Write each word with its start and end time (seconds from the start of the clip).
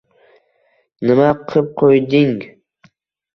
Nima 1.09 1.27
qib 1.51 1.67
qo`ydi-ing 1.83 2.33